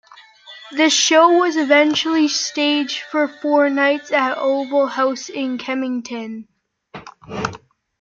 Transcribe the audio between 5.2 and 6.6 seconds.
in Kennington.